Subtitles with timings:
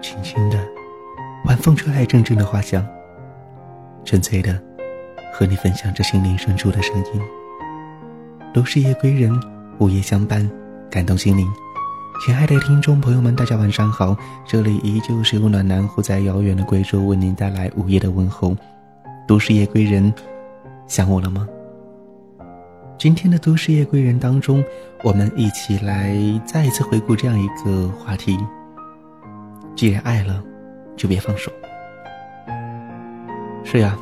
[0.00, 0.58] 轻轻的，
[1.44, 2.84] 晚风吹来阵阵的花香，
[4.04, 4.58] 纯粹的
[5.32, 7.20] 和你分享着心灵深处的声音。
[8.52, 9.38] 都市夜归人，
[9.78, 10.48] 午夜相伴，
[10.90, 11.46] 感动心灵。
[12.24, 14.16] 亲爱的听众朋友们，大家晚上好，
[14.46, 18.56] 这里依旧是由暖男虎在遥远的贵州为您带来午夜的问候。
[19.26, 20.12] 都市夜归人，
[20.86, 21.46] 想我了吗？
[22.98, 24.64] 今天的都市夜归人当中，
[25.02, 26.14] 我们一起来
[26.44, 28.36] 再一次回顾这样一个话题：
[29.80, 30.44] 既然爱了，
[30.94, 31.50] 就别放手。
[33.64, 33.96] 是呀，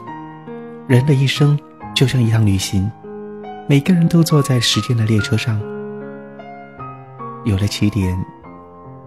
[0.89, 1.57] 人的一生
[1.95, 2.91] 就像一趟旅行，
[3.69, 5.61] 每个人都坐在时间的列车上，
[7.45, 8.19] 有了起点，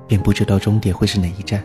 [0.08, 1.62] 便不知道终点会是哪一站。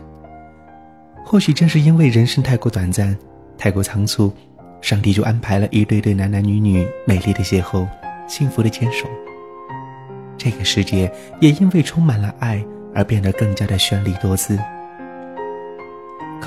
[1.23, 3.17] 或许正是因为人生太过短暂，
[3.57, 4.33] 太过仓促，
[4.81, 7.87] 上帝就安排了一对对男男女女美丽的邂逅。
[8.27, 9.07] 幸福的牵手，
[10.37, 12.61] 这个世界也因为充满了爱
[12.93, 14.59] 而变得更加的绚丽多姿。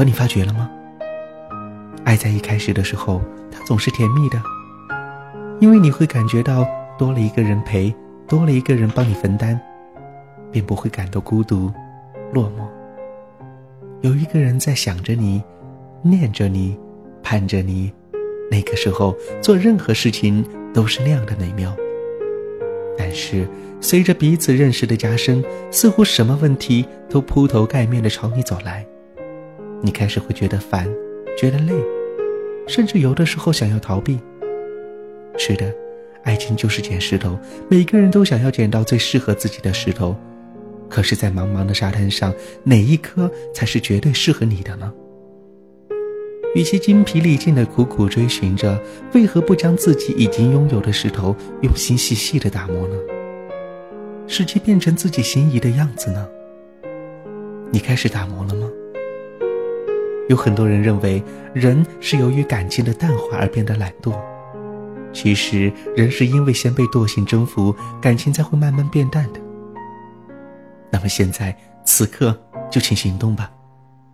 [0.00, 0.70] 可你发觉了吗？
[2.06, 4.42] 爱在一开始的时候，它总是甜蜜的，
[5.60, 6.66] 因为你会感觉到
[6.98, 7.94] 多了一个人陪，
[8.26, 9.60] 多了一个人帮你分担，
[10.50, 11.70] 便不会感到孤独、
[12.32, 12.66] 落寞。
[14.00, 15.44] 有一个人在想着你，
[16.00, 16.78] 念着你，
[17.22, 17.92] 盼着你，
[18.50, 20.42] 那个时候做任何事情。
[20.72, 21.76] 都是那样的美妙。
[22.96, 23.46] 但是，
[23.82, 28.86] 随着彼此认识的加深，似乎什么问题都铺头盖面的朝你走来，
[29.82, 30.88] 你开始会觉得烦，
[31.38, 31.72] 觉得累，
[32.66, 34.18] 甚至有的时候想要逃避。
[35.38, 35.72] 是的，
[36.22, 40.14] 爱情就是捡石头，每个人都想要捡到最适合自己的石头。
[40.88, 44.92] 可是，在茫茫的沙滩上，哪一颗才是绝对适合你的呢？
[46.56, 48.76] 与其精疲力尽的苦苦追寻着，
[49.14, 52.96] 为何不将自己已经拥有的石头用心细细的打磨呢？
[54.26, 56.28] 使其变成自己心仪的样子呢？
[57.70, 58.59] 你开始打磨了吗？
[60.30, 61.20] 有很多人认为，
[61.52, 64.14] 人是由于感情的淡化而变得懒惰，
[65.12, 69.40] 其实人是因为先被惰性征服，感情才会慢慢变淡的。
[70.88, 71.52] 那么现在
[71.84, 72.40] 此刻
[72.70, 73.50] 就请行动吧，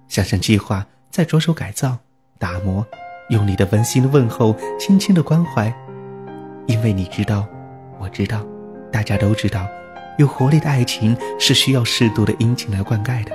[0.09, 1.99] 想想计划，再着手改造。
[2.39, 2.87] 打磨，
[3.29, 5.71] 用你的温馨的问候，轻轻的关怀，
[6.67, 7.47] 因为你知道，
[7.99, 8.43] 我知道，
[8.91, 9.67] 大家都知道，
[10.17, 13.33] 有活力的爱情是需要适度的殷勤来灌溉的。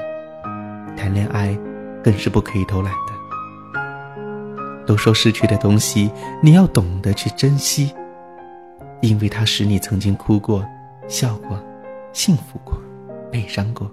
[0.97, 1.55] 谈恋爱，
[2.03, 4.85] 更是不可以偷懒的。
[4.85, 7.93] 都说失去的东西，你要懂得去珍惜，
[9.01, 10.65] 因为它使你曾经哭过、
[11.07, 11.59] 笑过、
[12.13, 12.79] 幸福过、
[13.31, 13.89] 悲伤过。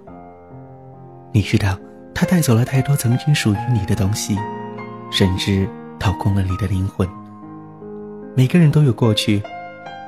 [1.31, 1.77] 你知道，
[2.13, 4.37] 它带走了太多曾经属于你的东西。
[5.11, 5.67] 甚至
[5.99, 7.09] 掏空了你的灵魂。
[8.35, 9.41] 每个人都有过去，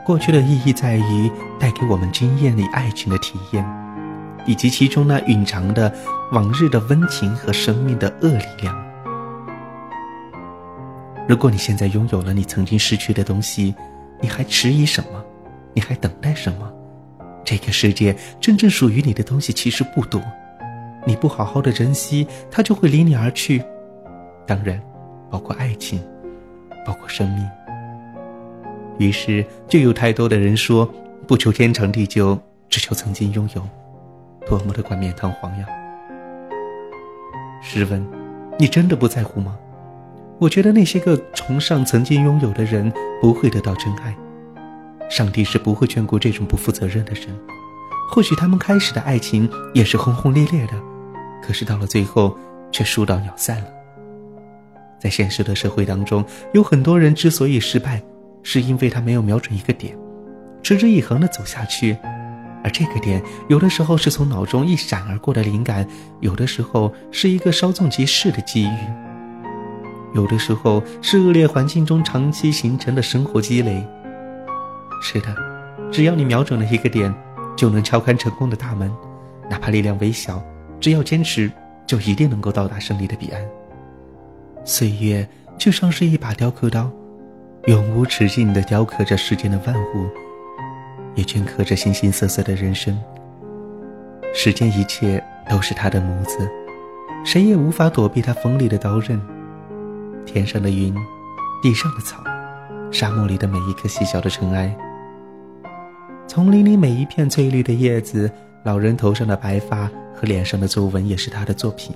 [0.05, 3.65] 过去的意义在于带给我们惊艳你爱情的体验，
[4.45, 5.93] 以及其中那蕴藏的
[6.31, 8.75] 往日的温情和生命的恶力量。
[11.27, 13.73] 如果你现在拥有了你曾经失去的东西，
[14.19, 15.23] 你还迟疑什么？
[15.73, 16.71] 你还等待什么？
[17.43, 20.21] 这个世界真正属于你的东西其实不多，
[21.05, 23.63] 你不好好的珍惜，它就会离你而去。
[24.45, 24.81] 当然。
[25.31, 26.03] 包括爱情，
[26.85, 27.49] 包括生命。
[28.99, 30.85] 于是，就有太多的人说
[31.25, 32.37] ：“不求天长地久，
[32.67, 33.65] 只求曾经拥有。”
[34.47, 35.65] 多么的冠冕堂皇呀！
[37.61, 38.05] 试问，
[38.57, 39.57] 你真的不在乎吗？
[40.39, 42.91] 我觉得那些个崇尚曾经拥有的人，
[43.21, 44.15] 不会得到真爱。
[45.09, 47.27] 上帝是不会眷顾这种不负责任的人。
[48.09, 50.73] 或许他们开始的爱情也是轰轰烈烈的，
[51.43, 52.35] 可是到了最后，
[52.71, 53.67] 却树倒鸟散了。
[54.99, 58.01] 在现实的社会当中，有很多人之所以失败，
[58.41, 59.95] 是因为他没有瞄准一个点，
[60.63, 61.95] 持之以恒的走下去。
[62.63, 65.87] 而这个点，有的时候是从脑中一闪而过的灵感，
[66.19, 68.77] 有的时候是一个稍纵即逝的机遇，
[70.13, 73.85] 有的时候是恶劣环境中长期形成的生活积累。
[75.01, 75.35] 是的，
[75.91, 77.13] 只要你瞄准了一个点，
[77.57, 78.91] 就能敲开成功的大门，
[79.49, 80.43] 哪怕力量微小，
[80.79, 81.51] 只要坚持，
[81.87, 83.41] 就一定能够到达胜利的彼岸。
[84.63, 86.91] 岁月就像是一把雕刻刀，
[87.65, 90.07] 永无止境地雕刻着世间的万物，
[91.21, 92.97] 也镌刻着形形色色的人生。
[94.33, 96.49] 世间一切都是他的模子，
[97.23, 99.21] 谁也无法躲避他锋利的刀刃。
[100.25, 100.95] 天上的云，
[101.61, 102.23] 地上的草，
[102.91, 104.75] 沙漠里的每一颗细小的尘埃，
[106.27, 108.31] 丛林里每一片翠绿的叶子，
[108.63, 109.85] 老人头上的白发
[110.15, 111.95] 和脸上的皱纹，也是他的作品。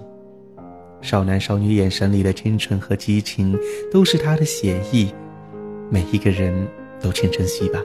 [1.02, 3.58] 少男少女眼神里的清纯和激情，
[3.92, 5.12] 都是他的写意。
[5.90, 6.68] 每一个人
[7.00, 7.80] 都请珍惜吧，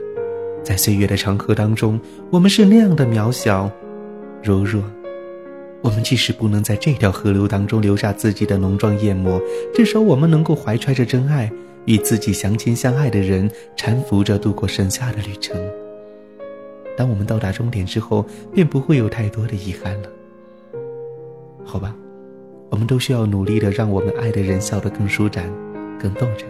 [0.63, 1.99] 在岁月的长河当中，
[2.29, 3.69] 我们是那样的渺小、
[4.43, 4.83] 柔弱，
[5.81, 9.41] 我们即使不能在这条河流当中留下自己的浓妆艳抹，
[9.73, 11.51] 至少我们能够怀揣着真爱，
[11.85, 15.59] 与自己相亲相爱的人搀扶着度过剩下的旅程。
[16.95, 18.23] 当我们到达终点之后，
[18.53, 20.09] 便不会有太多的遗憾了。
[21.65, 21.95] 好吧，
[22.69, 25.51] 我们都需要努力的让我们爱的人笑得更舒展、
[25.99, 26.41] 更动人，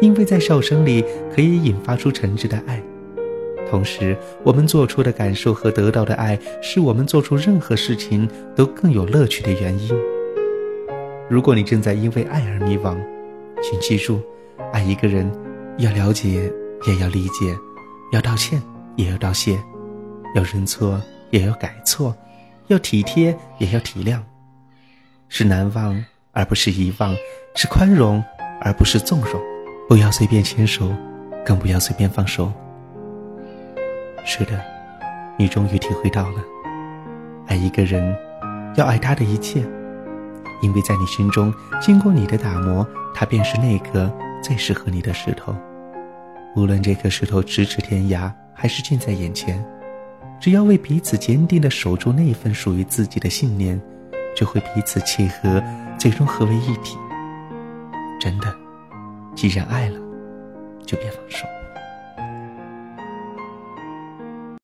[0.00, 2.82] 因为在笑声里可以引发出诚挚的爱。
[3.74, 9.90] 同时，我们做出的感受和得到的爱，是我们做出任何事情都更有乐趣的原因。
[11.28, 12.96] 如果你正在因为爱而迷惘，
[13.60, 14.20] 请记住，
[14.72, 15.28] 爱一个人，
[15.78, 16.52] 要了解，
[16.86, 17.52] 也要理解；
[18.12, 18.62] 要道歉，
[18.94, 19.56] 也要道谢；
[20.36, 21.00] 要认错，
[21.30, 22.14] 也要改错；
[22.68, 24.20] 要体贴，也要体谅。
[25.28, 26.00] 是难忘，
[26.30, 27.12] 而不是遗忘；
[27.56, 28.22] 是宽容，
[28.60, 29.32] 而不是纵容。
[29.88, 30.92] 不要随便牵手，
[31.44, 32.52] 更不要随便放手。
[34.24, 34.60] 是的，
[35.36, 36.42] 你终于体会到了，
[37.46, 38.16] 爱一个人，
[38.74, 39.62] 要爱他的一切，
[40.62, 44.10] 因为在你心中，经过你的打磨，他便是那颗
[44.42, 45.54] 最适合你的石头。
[46.56, 49.62] 无论这颗石头咫尺天涯，还是近在眼前，
[50.40, 53.80] 只要为彼此坚定的守住那份属于自己的信念，
[54.34, 55.62] 就会彼此契合，
[55.98, 56.96] 最终合为一体。
[58.18, 58.54] 真的，
[59.34, 59.98] 既然爱了，
[60.86, 61.46] 就别放手。